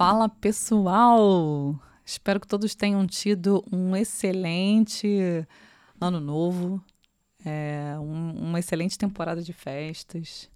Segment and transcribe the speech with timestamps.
[0.00, 1.78] Fala pessoal!
[2.06, 5.46] Espero que todos tenham tido um excelente
[6.00, 6.82] ano novo,
[7.44, 10.48] é, um, uma excelente temporada de festas.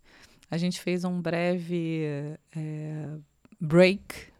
[0.50, 3.18] A gente fez um breve é,
[3.60, 4.32] break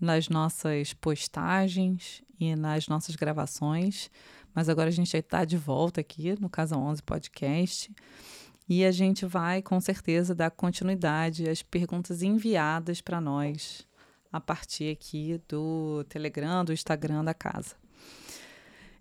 [0.00, 4.08] nas nossas postagens e nas nossas gravações,
[4.54, 7.90] mas agora a gente está de volta aqui no Casa 11 Podcast.
[8.68, 13.84] E a gente vai, com certeza, dar continuidade às perguntas enviadas para nós
[14.32, 17.76] a partir aqui do Telegram, do Instagram da casa.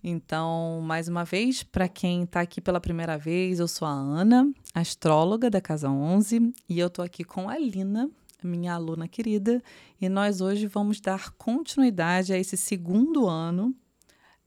[0.04, 4.52] Então, mais uma vez, para quem está aqui pela primeira vez, eu sou a Ana,
[4.74, 8.10] astróloga da Casa 11, e eu estou aqui com a Lina,
[8.44, 9.62] minha aluna querida,
[10.00, 13.76] e nós hoje vamos dar continuidade a esse segundo ano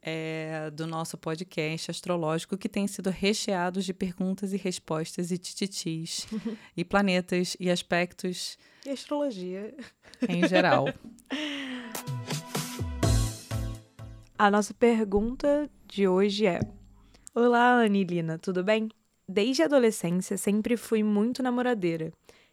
[0.05, 6.27] é, do nosso podcast astrológico, que tem sido recheado de perguntas e respostas e tititis,
[6.77, 8.59] e planetas e aspectos.
[8.85, 9.75] E astrologia.
[10.29, 10.87] Em geral.
[14.37, 16.61] A nossa pergunta de hoje é:
[17.35, 18.91] Olá, Anilina, tudo bem?
[19.29, 22.13] Desde a adolescência sempre fui muito namoradeira.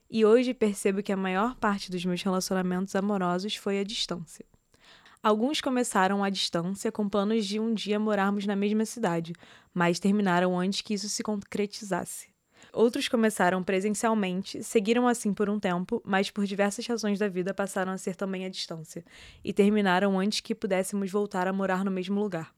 [0.09, 4.45] E hoje percebo que a maior parte dos meus relacionamentos amorosos foi à distância.
[5.23, 9.33] Alguns começaram à distância com planos de um dia morarmos na mesma cidade,
[9.71, 12.29] mas terminaram antes que isso se concretizasse.
[12.73, 17.91] Outros começaram presencialmente, seguiram assim por um tempo, mas por diversas razões da vida passaram
[17.91, 19.05] a ser também à distância,
[19.43, 22.51] e terminaram antes que pudéssemos voltar a morar no mesmo lugar.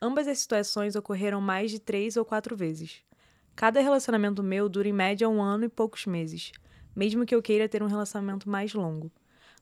[0.00, 3.02] Ambas as situações ocorreram mais de três ou quatro vezes.
[3.54, 6.52] Cada relacionamento meu dura em média um ano e poucos meses,
[6.96, 9.12] mesmo que eu queira ter um relacionamento mais longo.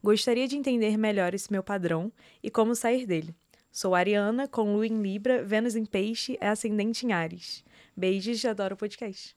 [0.03, 2.11] Gostaria de entender melhor esse meu padrão
[2.43, 3.35] e como sair dele.
[3.71, 7.63] Sou Ariana, com Lua em Libra, Vênus em Peixe e Ascendente em Ares.
[7.97, 9.37] Beijos, adoro o podcast.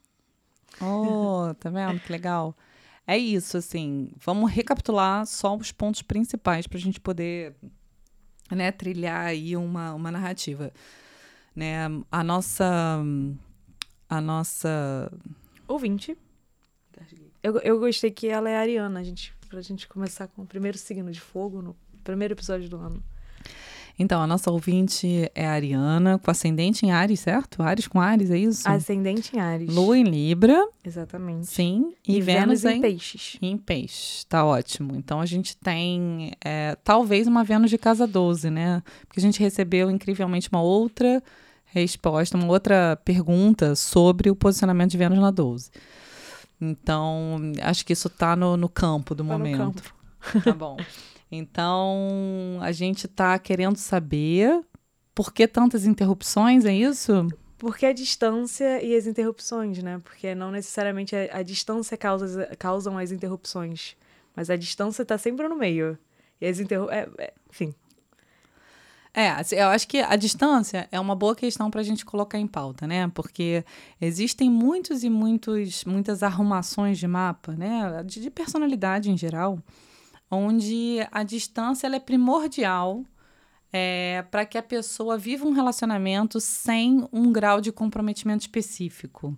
[0.82, 2.00] Oh, tá vendo?
[2.00, 2.56] Que legal.
[3.06, 4.12] É isso, assim.
[4.18, 7.54] Vamos recapitular só os pontos principais para a gente poder
[8.50, 10.72] né, trilhar aí uma, uma narrativa.
[11.56, 13.04] Né, a nossa.
[14.10, 15.12] A nossa.
[15.68, 16.18] Ouvinte.
[17.44, 20.48] Eu, eu gostei que ela é ariana, a gente para a gente começar com o
[20.48, 23.04] primeiro signo de fogo no primeiro episódio do ano.
[24.00, 27.62] Então, a nossa ouvinte é a Ariana, com ascendente em Ares, certo?
[27.62, 28.68] Ares com Ares, é isso?
[28.68, 29.72] Ascendente em Ares.
[29.72, 30.68] Lua em Libra.
[30.84, 31.46] Exatamente.
[31.46, 31.94] Sim.
[32.08, 33.38] E, e Vênus, Vênus em, em, Peixes.
[33.40, 34.96] Em Peixes, tá ótimo.
[34.96, 38.82] Então, a gente tem é, talvez uma Vênus de casa 12, né?
[39.08, 41.22] Porque a gente recebeu incrivelmente uma outra
[41.66, 45.70] resposta, uma outra pergunta sobre o posicionamento de Vênus na 12.
[46.64, 49.58] Então, acho que isso está no, no campo do tá momento.
[49.58, 50.44] Campo.
[50.44, 50.78] Tá bom.
[51.36, 54.62] Então, a gente está querendo saber
[55.16, 57.28] por que tantas interrupções, é isso?
[57.58, 60.00] Porque a distância e as interrupções, né?
[60.04, 63.96] Porque não necessariamente a, a distância causa, causam as interrupções,
[64.36, 65.98] mas a distância está sempre no meio.
[66.40, 67.00] E as interrupções.
[67.18, 67.74] É, é, enfim,
[69.14, 72.40] é, assim, eu acho que a distância é uma boa questão para a gente colocar
[72.40, 73.08] em pauta, né?
[73.14, 73.64] Porque
[74.02, 78.02] existem muitos e muitos, muitas arrumações de mapa, né?
[78.04, 79.60] De, de personalidade em geral,
[80.32, 83.04] onde a distância é primordial
[83.72, 89.38] é, para que a pessoa viva um relacionamento sem um grau de comprometimento específico,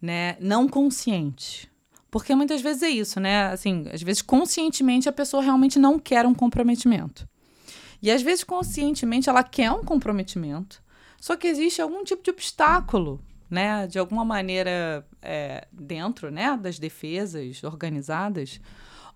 [0.00, 0.36] né?
[0.38, 1.68] Não consciente.
[2.08, 3.46] Porque muitas vezes é isso, né?
[3.46, 7.26] Assim, às vezes conscientemente a pessoa realmente não quer um comprometimento.
[8.02, 10.82] E às vezes, conscientemente, ela quer um comprometimento,
[11.20, 13.86] só que existe algum tipo de obstáculo, né?
[13.86, 18.60] De alguma maneira, é, dentro né, das defesas organizadas,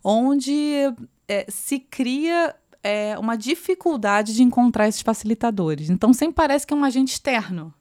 [0.04, 0.94] onde
[1.26, 5.90] é, se cria é, uma dificuldade de encontrar esses facilitadores.
[5.90, 7.74] Então, sempre parece que é um agente externo.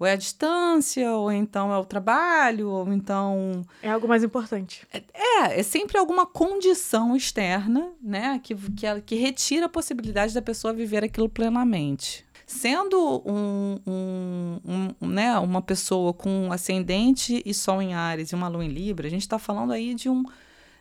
[0.00, 3.62] Ou é a distância, ou então é o trabalho, ou então.
[3.82, 4.86] É algo mais importante.
[4.90, 8.40] É, é, é sempre alguma condição externa, né?
[8.42, 12.24] Que, que, que retira a possibilidade da pessoa viver aquilo plenamente.
[12.46, 18.48] Sendo um, um, um, né, uma pessoa com ascendente e sol em Ares e uma
[18.48, 20.24] lua em Libra, a gente está falando aí de um,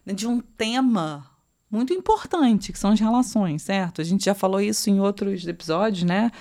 [0.08, 1.30] de um tema
[1.70, 4.02] muito importante, que são as relações, certo?
[4.02, 6.32] A gente já falou isso em outros episódios, né?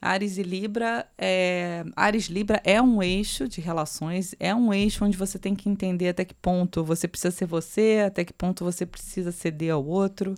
[0.00, 5.16] Ares e Libra é, Ares Libra é um eixo de relações, é um eixo onde
[5.16, 8.86] você tem que entender até que ponto você precisa ser você, até que ponto você
[8.86, 10.34] precisa ceder ao outro,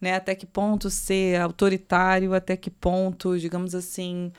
[0.00, 0.14] né?
[0.14, 4.32] Até que ponto ser autoritário, até que ponto, digamos assim,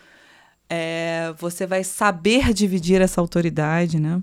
[0.70, 4.22] é, você vai saber dividir essa autoridade, né?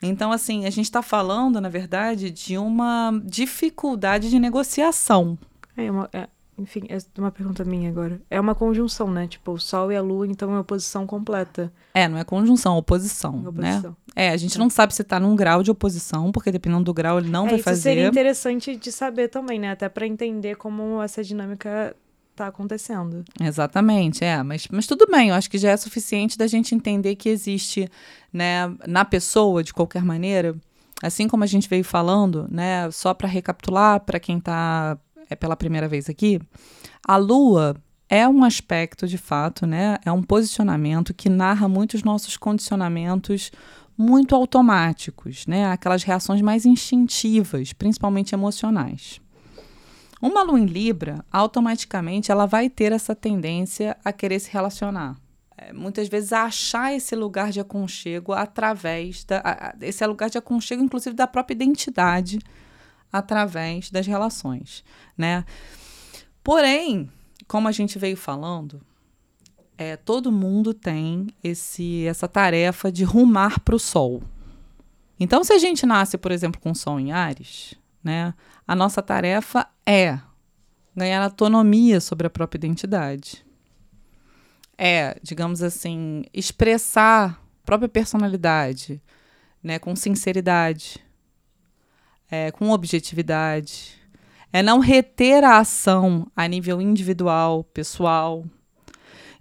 [0.00, 5.36] Então, assim, a gente está falando, na verdade, de uma dificuldade de negociação.
[5.76, 6.28] É, uma, é
[6.58, 8.20] enfim, é uma pergunta minha agora.
[8.28, 9.26] É uma conjunção, né?
[9.26, 11.72] Tipo, o Sol e a Lua, então é oposição completa.
[11.94, 13.48] É, não é conjunção, é oposição, né?
[13.48, 13.90] oposição.
[13.90, 13.96] né?
[14.16, 14.58] É, a gente é.
[14.58, 17.50] não sabe se tá num grau de oposição, porque dependendo do grau ele não é,
[17.50, 17.82] vai isso fazer.
[17.82, 19.70] seria interessante de saber também, né?
[19.70, 21.94] Até para entender como essa dinâmica
[22.34, 23.24] tá acontecendo.
[23.40, 27.16] Exatamente, é, mas, mas tudo bem, eu acho que já é suficiente da gente entender
[27.16, 27.88] que existe,
[28.32, 30.54] né, na pessoa, de qualquer maneira,
[31.02, 34.96] assim como a gente veio falando, né, só para recapitular para quem está
[35.28, 36.40] é pela primeira vez aqui,
[37.06, 37.76] a Lua
[38.08, 39.98] é um aspecto, de fato, né?
[40.04, 43.52] É um posicionamento que narra muitos nossos condicionamentos
[43.96, 45.66] muito automáticos, né?
[45.70, 49.20] Aquelas reações mais instintivas, principalmente emocionais.
[50.20, 55.16] Uma lua em Libra, automaticamente, ela vai ter essa tendência a querer se relacionar.
[55.56, 60.38] É, muitas vezes a achar esse lugar de aconchego através da, a, esse lugar de
[60.38, 62.38] aconchego, inclusive da própria identidade
[63.12, 64.84] através das relações,
[65.16, 65.44] né?
[66.42, 67.10] Porém,
[67.46, 68.80] como a gente veio falando,
[69.76, 74.22] é, todo mundo tem esse, essa tarefa de rumar para o sol.
[75.20, 78.34] Então, se a gente nasce, por exemplo, com o sol em Ares, né,
[78.66, 80.18] a nossa tarefa é
[80.94, 83.44] ganhar autonomia sobre a própria identidade.
[84.76, 89.02] É, digamos assim, expressar a própria personalidade,
[89.62, 91.04] né, com sinceridade,
[92.30, 93.96] é, com objetividade.
[94.52, 98.44] É não reter a ação a nível individual, pessoal.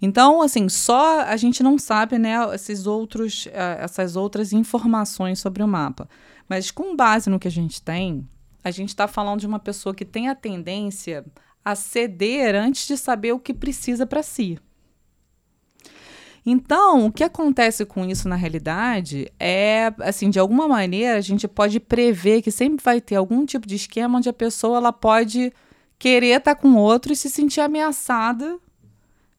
[0.02, 5.64] Então, assim, só a gente não sabe, né, esses outros, é, essas outras informações sobre
[5.64, 6.08] o mapa.
[6.48, 8.28] Mas com base no que a gente tem,
[8.64, 11.26] a gente está falando de uma pessoa que tem a tendência
[11.64, 14.58] a ceder antes de saber o que precisa para si.
[16.50, 21.46] Então, o que acontece com isso na realidade é, assim, de alguma maneira a gente
[21.46, 25.52] pode prever que sempre vai ter algum tipo de esquema onde a pessoa ela pode
[26.00, 28.58] querer estar tá com outro e se sentir ameaçada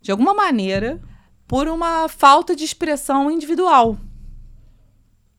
[0.02, 1.00] de alguma maneira
[1.46, 3.96] por uma falta de expressão individual.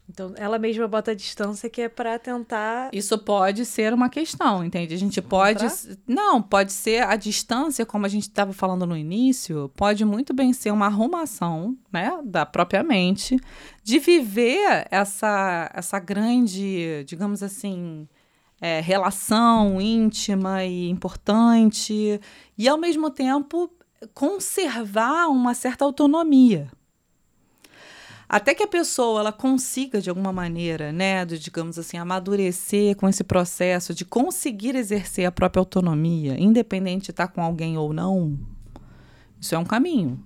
[0.09, 2.89] Então, ela mesma bota a distância que é para tentar.
[2.91, 4.95] Isso pode ser uma questão, entende?
[4.95, 5.63] A gente pode.
[6.07, 10.51] Não, pode ser a distância, como a gente estava falando no início, pode muito bem
[10.51, 13.39] ser uma arrumação, né, da própria mente,
[13.83, 18.07] de viver essa, essa grande, digamos assim,
[18.59, 22.19] é, relação íntima e importante,
[22.57, 23.69] e ao mesmo tempo
[24.15, 26.71] conservar uma certa autonomia
[28.29, 33.09] até que a pessoa ela consiga de alguma maneira, né, de, digamos assim, amadurecer com
[33.09, 38.37] esse processo de conseguir exercer a própria autonomia, independente de estar com alguém ou não,
[39.41, 40.23] isso é um caminho.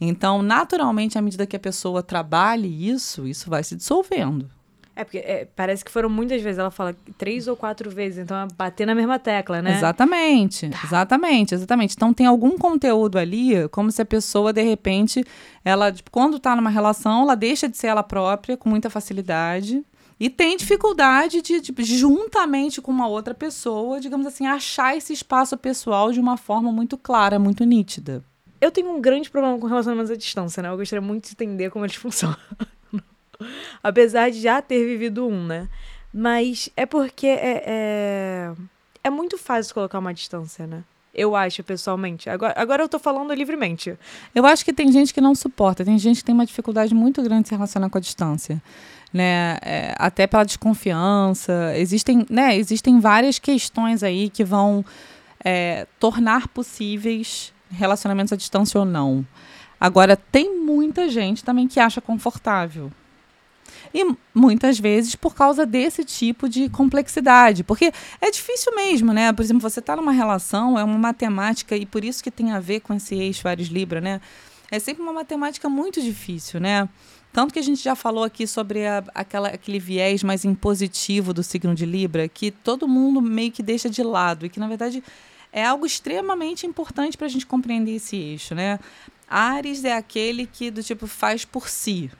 [0.00, 4.50] Então, naturalmente, à medida que a pessoa trabalhe isso, isso vai se dissolvendo.
[4.94, 8.36] É, porque é, parece que foram muitas vezes, ela fala três ou quatro vezes, então
[8.36, 9.76] é bater na mesma tecla, né?
[9.76, 10.80] Exatamente, tá.
[10.84, 11.94] exatamente, exatamente.
[11.96, 15.24] Então tem algum conteúdo ali, como se a pessoa, de repente,
[15.64, 19.82] ela, tipo, quando tá numa relação, ela deixa de ser ela própria com muita facilidade.
[20.20, 25.56] E tem dificuldade de, de, juntamente com uma outra pessoa, digamos assim, achar esse espaço
[25.56, 28.22] pessoal de uma forma muito clara, muito nítida.
[28.60, 30.68] Eu tenho um grande problema com relacionamentos à distância, né?
[30.68, 32.36] Eu gostaria muito de entender como eles funcionam.
[33.82, 35.68] Apesar de já ter vivido um, né?
[36.12, 38.52] Mas é porque é, é,
[39.04, 40.84] é muito fácil colocar uma distância, né?
[41.14, 42.30] Eu acho, pessoalmente.
[42.30, 43.96] Agora, agora eu tô falando livremente.
[44.34, 45.84] Eu acho que tem gente que não suporta.
[45.84, 48.62] Tem gente que tem uma dificuldade muito grande de se relacionar com a distância.
[49.12, 49.58] Né?
[49.60, 51.74] É, até pela desconfiança.
[51.76, 52.56] Existem, né?
[52.56, 54.82] Existem várias questões aí que vão
[55.44, 59.26] é, tornar possíveis relacionamentos à distância ou não.
[59.78, 62.90] Agora, tem muita gente também que acha confortável.
[63.94, 67.64] E muitas vezes por causa desse tipo de complexidade.
[67.64, 69.32] Porque é difícil mesmo, né?
[69.32, 72.60] Por exemplo, você está numa relação, é uma matemática, e por isso que tem a
[72.60, 74.20] ver com esse eixo Ares Libra, né?
[74.70, 76.88] É sempre uma matemática muito difícil, né?
[77.32, 81.42] Tanto que a gente já falou aqui sobre a, aquela, aquele viés mais impositivo do
[81.42, 85.02] signo de Libra, que todo mundo meio que deixa de lado, e que, na verdade,
[85.50, 88.78] é algo extremamente importante para a gente compreender esse eixo, né?
[89.28, 92.10] Ares é aquele que, do tipo, faz por si,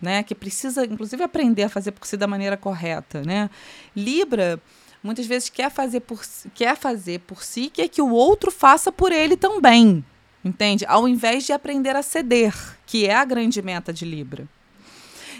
[0.00, 0.22] né?
[0.22, 3.50] Que precisa, inclusive, aprender a fazer por si da maneira correta, né?
[3.94, 4.60] Libra
[5.02, 6.20] muitas vezes quer fazer por
[6.54, 10.04] quer fazer por si, quer que o outro faça por ele também,
[10.44, 10.84] entende?
[10.86, 12.54] Ao invés de aprender a ceder,
[12.86, 14.46] que é a grande meta de Libra.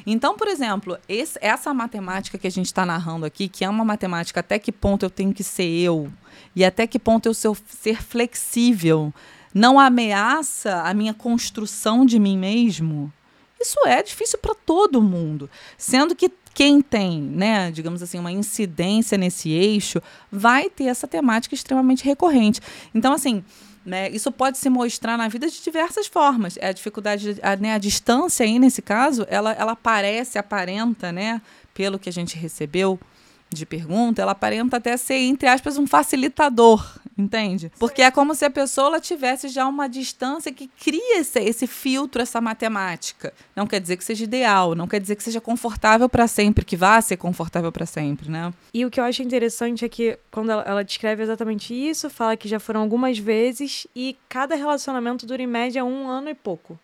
[0.06, 3.84] Então, por exemplo, esse, essa matemática que a gente está narrando aqui, que é uma
[3.84, 6.10] matemática até que ponto eu tenho que ser eu
[6.54, 9.12] e até que ponto eu ser, ser flexível,
[9.52, 13.12] não ameaça a minha construção de mim mesmo,
[13.60, 15.50] isso é difícil para todo mundo.
[15.76, 21.54] Sendo que quem tem, né, digamos assim, uma incidência nesse eixo, vai ter essa temática
[21.54, 22.60] extremamente recorrente.
[22.94, 23.44] Então, assim,
[23.84, 26.56] né, isso pode se mostrar na vida de diversas formas.
[26.60, 31.40] É a dificuldade, a, né, a distância aí, nesse caso, ela, ela aparece, aparenta, né,
[31.72, 32.98] pelo que a gente recebeu,
[33.50, 37.72] de pergunta, ela aparenta até ser, entre aspas, um facilitador, entende?
[37.78, 42.20] Porque é como se a pessoa tivesse já uma distância que cria esse, esse filtro,
[42.20, 43.32] essa matemática.
[43.56, 46.76] Não quer dizer que seja ideal, não quer dizer que seja confortável para sempre, que
[46.76, 48.52] vá ser confortável para sempre, né?
[48.72, 52.36] E o que eu acho interessante é que quando ela, ela descreve exatamente isso, fala
[52.36, 56.78] que já foram algumas vezes e cada relacionamento dura em média um ano e pouco.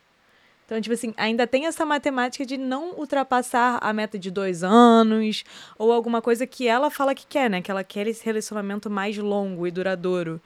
[0.75, 5.45] Então, tipo assim, ainda tem essa matemática de não ultrapassar a meta de dois anos,
[5.79, 7.63] ou alguma coisa que ela fala que quer, né?
[7.63, 10.41] Que ela quer esse relacionamento mais longo e duradouro.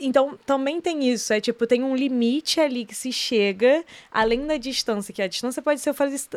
[0.00, 1.32] Então, também tem isso.
[1.32, 5.62] É tipo, tem um limite ali que se chega, além da distância, que a distância
[5.62, 5.94] pode ser o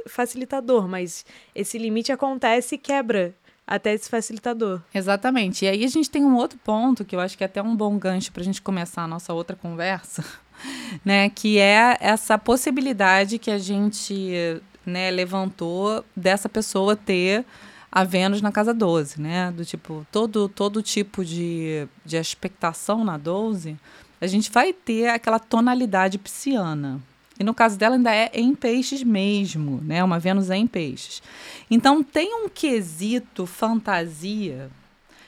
[0.08, 3.34] facilitador, mas esse limite acontece e quebra
[3.66, 4.82] até esse facilitador.
[4.94, 5.66] Exatamente.
[5.66, 7.76] E aí a gente tem um outro ponto que eu acho que é até um
[7.76, 10.24] bom gancho para a gente começar a nossa outra conversa
[11.04, 11.30] né?
[11.30, 17.46] Que é essa possibilidade que a gente né, levantou dessa pessoa ter
[17.92, 19.52] a Vênus na casa 12, né?
[19.52, 23.78] Do tipo, todo, todo tipo de, de expectação na 12,
[24.20, 27.02] a gente vai ter aquela tonalidade pisciana.
[27.40, 30.04] E no caso dela ainda é em peixes mesmo, né?
[30.04, 31.22] Uma Vênus é em peixes.
[31.70, 34.70] Então tem um quesito fantasia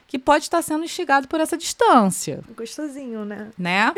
[0.07, 2.39] que pode estar sendo instigado por essa distância.
[2.55, 3.51] Gostosinho, né?
[3.57, 3.93] Né?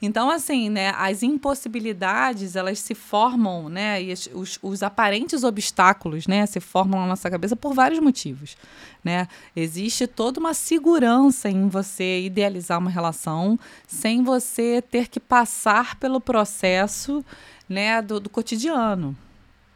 [0.00, 6.44] Então, assim, né, as impossibilidades, elas se formam, né, e os, os aparentes obstáculos, né,
[6.44, 8.56] se formam na nossa cabeça por vários motivos,
[9.04, 9.28] né?
[9.54, 16.20] Existe toda uma segurança em você idealizar uma relação sem você ter que passar pelo
[16.20, 17.24] processo,
[17.68, 19.16] né, do, do cotidiano,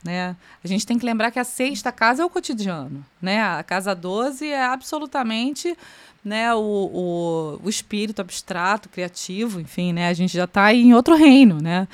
[0.06, 0.36] né?
[0.62, 3.04] A gente tem que lembrar que a sexta casa é o cotidiano.
[3.20, 3.42] Né?
[3.42, 5.76] A casa 12 é absolutamente
[6.24, 10.08] né, o, o, o espírito abstrato, criativo, enfim, né?
[10.08, 11.60] a gente já está em outro reino.
[11.60, 11.86] Né?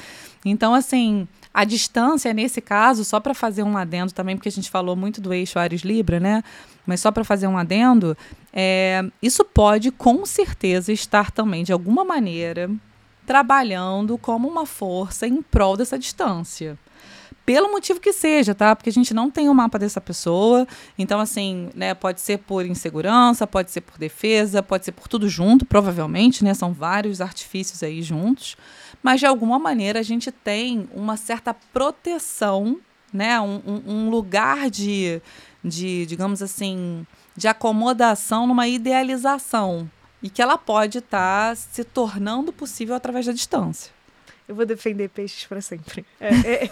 [0.44, 4.70] Então, assim, a distância, nesse caso, só para fazer um adendo também, porque a gente
[4.70, 6.44] falou muito do eixo Ares-Libra, né?
[6.86, 8.16] mas só para fazer um adendo,
[8.52, 12.70] é, isso pode com certeza estar também, de alguma maneira,
[13.26, 16.76] trabalhando como uma força em prol dessa distância
[17.44, 18.74] pelo motivo que seja, tá?
[18.74, 20.66] Porque a gente não tem o um mapa dessa pessoa.
[20.96, 25.28] Então, assim, né, pode ser por insegurança, pode ser por defesa, pode ser por tudo
[25.28, 26.54] junto, provavelmente, né?
[26.54, 28.56] São vários artifícios aí juntos.
[29.02, 32.78] Mas, de alguma maneira, a gente tem uma certa proteção,
[33.12, 33.40] né?
[33.40, 35.20] Um, um, lugar de,
[35.64, 37.04] de, digamos assim,
[37.36, 39.90] de acomodação numa idealização.
[40.22, 43.92] E que ela pode estar tá se tornando possível através da distância.
[44.52, 46.04] Eu vou defender peixes para sempre.
[46.20, 46.70] É, é,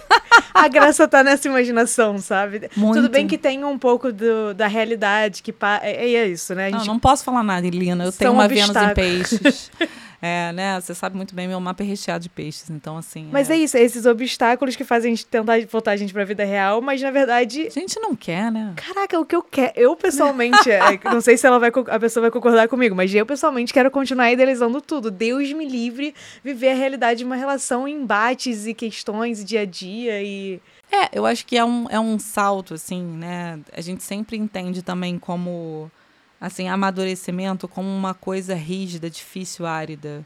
[0.53, 2.69] a graça tá nessa imaginação, sabe?
[2.77, 2.97] Muito.
[2.97, 6.71] Tudo bem que tem um pouco do, da realidade, que é, é, isso, né?
[6.71, 6.81] Gente...
[6.81, 8.05] Não, não posso falar nada, Elina.
[8.05, 9.71] Eu tenho uma Vênus em peixes.
[10.23, 10.79] É, né?
[10.79, 13.29] Você sabe muito bem, meu mapa é recheado de peixes, então assim.
[13.33, 16.13] Mas é, é isso, é esses obstáculos que fazem a gente tentar voltar a gente
[16.13, 17.67] pra vida real, mas na verdade.
[17.67, 18.75] A gente não quer, né?
[18.77, 19.73] Caraca, o que eu quero.
[19.77, 23.25] Eu pessoalmente, é, não sei se ela vai, a pessoa vai concordar comigo, mas eu
[23.25, 25.11] pessoalmente quero continuar idealizando tudo.
[25.11, 29.65] Deus me livre viver a realidade de uma relação em embates e questões, dia a
[29.65, 30.61] dia e.
[30.93, 33.61] É, eu acho que é um, é um salto, assim, né?
[33.73, 35.91] A gente sempre entende também como
[36.41, 40.25] assim, amadurecimento como uma coisa rígida, difícil, árida.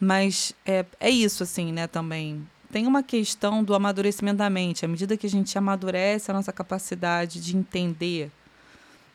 [0.00, 2.46] Mas é, é isso, assim, né, também.
[2.70, 4.84] Tem uma questão do amadurecimento da mente.
[4.84, 8.30] À medida que a gente amadurece a nossa capacidade de entender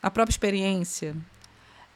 [0.00, 1.16] a própria experiência,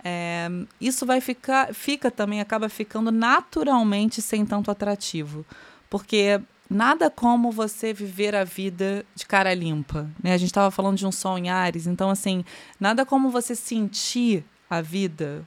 [0.04, 0.48] é,
[0.80, 5.46] isso vai ficar, fica também, acaba ficando naturalmente sem tanto atrativo.
[5.88, 10.08] Porque nada como você viver a vida de cara limpa.
[10.22, 10.32] Né?
[10.32, 12.44] A gente estava falando de um sol em Ares, então, assim,
[12.80, 15.46] nada como você sentir a vida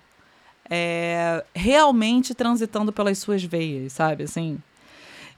[0.69, 4.23] é, realmente transitando pelas suas veias, sabe?
[4.23, 4.59] Assim.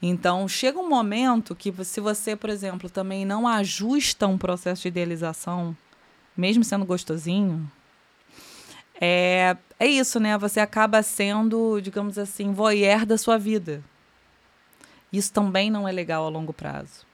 [0.00, 4.88] Então, chega um momento que, se você, por exemplo, também não ajusta um processo de
[4.88, 5.76] idealização,
[6.36, 7.70] mesmo sendo gostosinho,
[9.00, 10.36] é, é isso, né?
[10.38, 13.82] Você acaba sendo, digamos assim, voyeur da sua vida.
[15.12, 17.06] Isso também não é legal a longo prazo.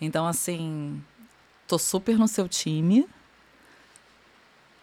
[0.00, 1.02] Então, assim,
[1.66, 3.06] tô super no seu time,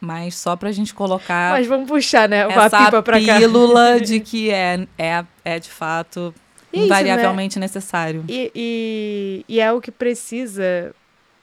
[0.01, 1.51] mas só pra gente colocar.
[1.51, 2.48] Mas vamos puxar, né?
[2.50, 6.34] Essa pipa pra pílula de que é, é, é de fato
[6.72, 7.65] Isso, invariavelmente né?
[7.65, 8.25] necessário.
[8.27, 10.93] E, e, e é o que precisa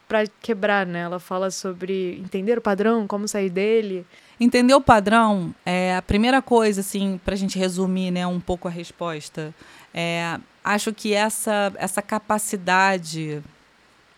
[0.06, 1.02] para quebrar, né?
[1.02, 4.04] Ela fala sobre entender o padrão, como sair dele.
[4.42, 8.66] Entender o padrão é a primeira coisa, assim, para a gente resumir, né, um pouco
[8.66, 9.54] a resposta.
[9.92, 13.42] É, acho que essa essa capacidade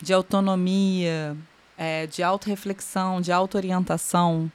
[0.01, 1.37] de autonomia,
[1.77, 4.51] é, de autorreflexão, de auto-orientação,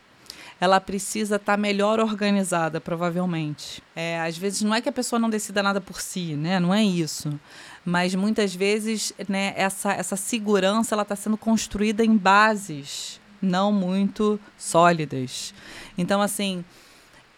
[0.60, 3.84] ela precisa estar tá melhor organizada, provavelmente.
[3.94, 6.62] É, às vezes não é que a pessoa não decida nada por si, né?
[6.62, 7.38] Não é isso.
[7.84, 14.40] Mas muitas vezes né, essa, essa segurança ela está sendo construída em bases não muito
[14.58, 15.54] sólidas.
[15.98, 16.64] Então, assim,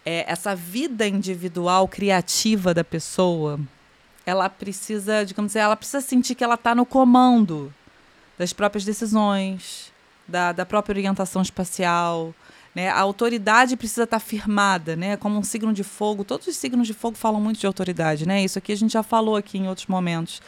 [0.04, 3.58] é, essa vida individual criativa da pessoa,
[4.24, 7.72] ela precisa, digamos ela precisa sentir que ela está no comando
[8.38, 9.92] das próprias decisões,
[10.26, 12.34] da, da própria orientação espacial,
[12.74, 12.88] né?
[12.88, 15.16] A autoridade precisa estar firmada, né?
[15.16, 16.24] Como um signo de fogo.
[16.24, 18.44] Todos os signos de fogo falam muito de autoridade, né?
[18.44, 20.40] Isso aqui a gente já falou aqui em outros momentos.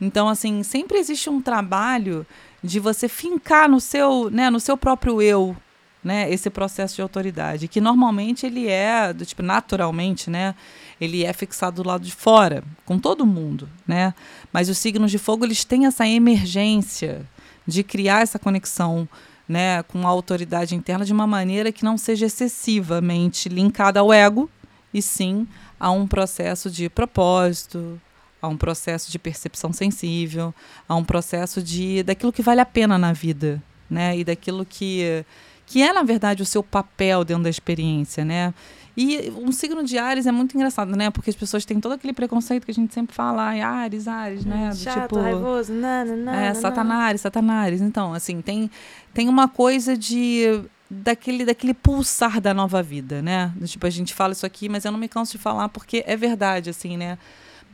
[0.00, 2.26] Então, assim, sempre existe um trabalho
[2.62, 5.56] de você fincar no seu, né, no seu próprio eu,
[6.02, 10.54] né, esse processo de autoridade, que normalmente ele é, do tipo, naturalmente, né,
[11.00, 14.14] ele é fixado do lado de fora, com todo mundo, né?
[14.52, 17.22] Mas os signos de fogo, eles têm essa emergência
[17.66, 19.08] de criar essa conexão
[19.48, 24.48] né, com a autoridade interna de uma maneira que não seja excessivamente linkada ao ego,
[24.94, 25.46] e sim
[25.78, 28.00] a um processo de propósito,
[28.42, 30.52] a um processo de percepção sensível,
[30.88, 35.24] a um processo de daquilo que vale a pena na vida, né, e daquilo que
[35.64, 38.52] que é na verdade o seu papel dentro da experiência, né?
[38.94, 41.10] E um signo de Ares é muito engraçado, né?
[41.10, 44.44] Porque as pessoas têm todo aquele preconceito que a gente sempre fala, ai, Ares, Ares,
[44.44, 44.68] né?
[44.68, 47.80] Do, Chato, tipo, raivoso, nana, É, Satanás, Satanás.
[47.80, 48.70] Então, assim, tem,
[49.14, 53.50] tem uma coisa de daquele, daquele pulsar da nova vida, né?
[53.64, 56.14] Tipo, a gente fala isso aqui, mas eu não me canso de falar porque é
[56.14, 57.16] verdade, assim, né?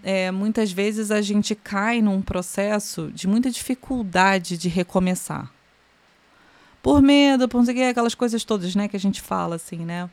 [0.03, 5.51] É, muitas vezes a gente cai num processo de muita dificuldade de recomeçar.
[6.83, 9.57] Por medo, por não sei o que, aquelas coisas todas, né, que a gente fala,
[9.57, 10.09] assim, né?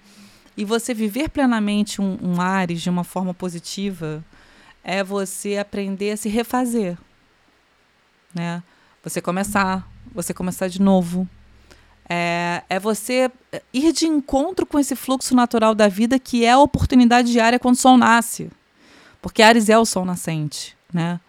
[0.58, 4.24] E você viver plenamente um, um Ares de uma forma positiva
[4.84, 6.98] é você aprender a se refazer.
[8.34, 8.64] Né?
[9.04, 11.28] Você começar, você começar de novo.
[12.08, 13.32] É, é você
[13.74, 17.76] ir de encontro com esse fluxo natural da vida que é a oportunidade diária quando
[17.76, 18.50] o sol nasce.
[19.26, 21.20] Porque Ares é o sol nascente, né?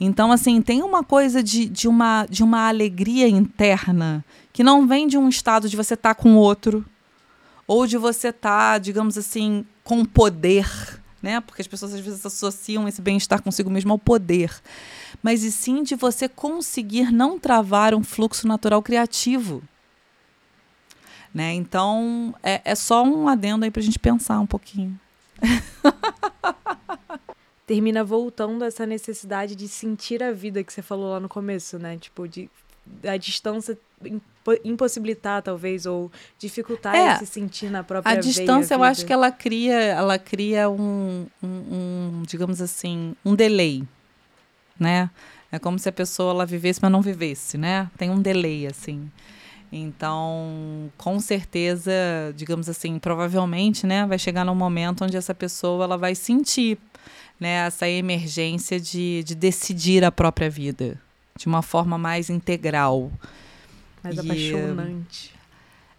[0.00, 5.06] Então, assim, tem uma coisa de, de, uma, de uma alegria interna que não vem
[5.06, 6.82] de um estado de você estar tá com outro,
[7.66, 10.66] ou de você estar, tá, digamos assim, com poder,
[11.20, 11.42] né?
[11.42, 14.50] Porque as pessoas às vezes associam esse bem-estar consigo mesmo ao poder.
[15.22, 19.62] Mas e sim de você conseguir não travar um fluxo natural criativo.
[21.34, 21.52] Né?
[21.52, 24.98] Então, é, é só um adendo aí para a gente pensar um pouquinho.
[27.72, 31.96] Termina voltando essa necessidade de sentir a vida que você falou lá no começo, né?
[31.96, 32.50] Tipo, de
[33.02, 33.78] a distância
[34.62, 39.30] impossibilitar talvez ou dificultar é, se sentir na própria a distância eu acho que ela
[39.30, 43.82] cria ela cria um, um, um, digamos assim um delay
[44.78, 45.08] né?
[45.50, 47.88] É como se a pessoa ela vivesse mas não vivesse né?
[47.96, 49.10] Tem um delay assim.
[49.70, 51.92] Então com certeza
[52.36, 56.78] digamos assim provavelmente né vai chegar num momento onde essa pessoa ela vai sentir
[57.42, 60.98] né essa emergência de, de decidir a própria vida
[61.36, 63.10] de uma forma mais integral
[64.02, 65.34] mais e, apaixonante.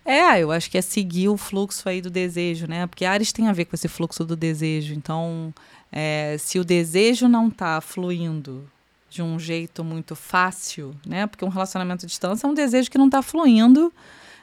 [0.06, 2.86] É, eu acho que é seguir o fluxo aí do desejo, né?
[2.88, 4.94] Porque Ares tem a ver com esse fluxo do desejo.
[4.94, 5.54] Então,
[5.92, 8.68] é, se o desejo não está fluindo
[9.10, 11.26] de um jeito muito fácil, né?
[11.26, 13.94] Porque um relacionamento à distância é um desejo que não está fluindo,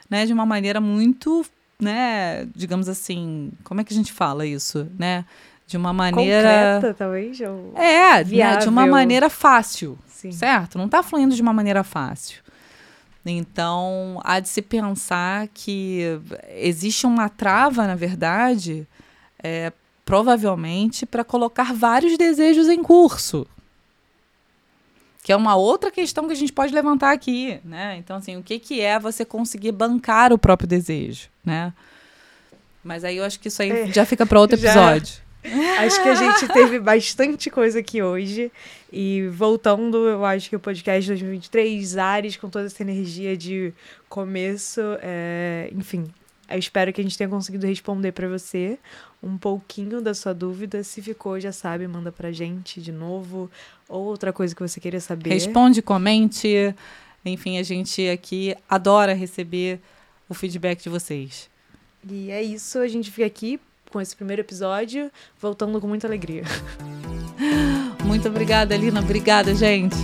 [0.09, 0.25] né?
[0.25, 1.45] De uma maneira muito,
[1.79, 2.47] né?
[2.55, 5.25] Digamos assim, como é que a gente fala isso, né?
[5.71, 7.39] De uma maneira concreta, talvez.
[7.39, 8.57] Ou é, né?
[8.57, 10.29] de uma maneira fácil, Sim.
[10.29, 10.77] certo?
[10.77, 12.43] Não está fluindo de uma maneira fácil.
[13.25, 16.19] Então, há de se pensar que
[16.57, 18.85] existe uma trava, na verdade,
[19.41, 19.71] é,
[20.03, 23.47] provavelmente para colocar vários desejos em curso.
[25.23, 27.95] Que é uma outra questão que a gente pode levantar aqui, né?
[27.95, 31.71] Então, assim, o que, que é você conseguir bancar o próprio desejo, né?
[32.83, 35.30] Mas aí eu acho que isso aí é, já fica para outro episódio.
[35.79, 38.51] Acho que a gente teve bastante coisa aqui hoje.
[38.91, 43.73] E voltando, eu acho que o podcast 2023, Ares, com toda essa energia de
[44.07, 45.69] começo, é...
[45.73, 46.05] enfim,
[46.49, 48.77] eu espero que a gente tenha conseguido responder para você
[49.23, 50.83] um pouquinho da sua dúvida.
[50.83, 53.49] Se ficou, já sabe, manda pra gente de novo.
[53.87, 55.29] Ou outra coisa que você queira saber.
[55.29, 56.75] Responde, comente.
[57.23, 59.79] Enfim, a gente aqui adora receber
[60.27, 61.49] o feedback de vocês.
[62.09, 63.59] E é isso, a gente fica aqui
[63.91, 66.43] com esse primeiro episódio, voltando com muita alegria.
[68.05, 68.99] Muito obrigada, Lina.
[69.01, 69.97] Obrigada, gente.